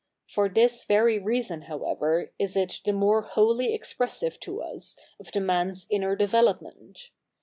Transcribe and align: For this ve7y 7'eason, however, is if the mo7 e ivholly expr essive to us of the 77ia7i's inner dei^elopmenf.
For 0.25 0.49
this 0.49 0.83
ve7y 0.83 1.21
7'eason, 1.21 1.65
however, 1.65 2.31
is 2.39 2.55
if 2.55 2.81
the 2.83 2.89
mo7 2.89 3.21
e 3.23 3.27
ivholly 3.27 3.79
expr 3.79 4.07
essive 4.07 4.39
to 4.39 4.59
us 4.63 4.97
of 5.19 5.27
the 5.31 5.39
77ia7i's 5.41 5.85
inner 5.91 6.17
dei^elopmenf. 6.17 7.09